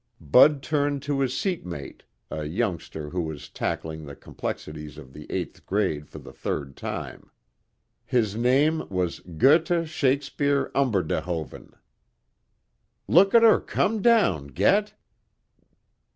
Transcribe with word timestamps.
Bud 0.19 0.63
turned 0.63 1.03
to 1.03 1.19
his 1.19 1.31
seatmate, 1.37 2.01
a 2.31 2.45
youngster 2.45 3.11
who 3.11 3.21
was 3.21 3.49
tackling 3.49 4.03
the 4.03 4.15
complexities 4.15 4.97
of 4.97 5.13
the 5.13 5.31
eighth 5.31 5.63
grade 5.67 6.09
for 6.09 6.17
the 6.17 6.33
third 6.33 6.75
time. 6.75 7.29
His 8.03 8.35
name 8.35 8.89
was 8.89 9.19
Goethe 9.19 9.87
Shakespeare 9.87 10.71
Umberdehoven. 10.73 11.75
"Look 13.07 13.35
at 13.35 13.43
her 13.43 13.59
come 13.59 14.01
down, 14.01 14.47
Get!" 14.47 14.95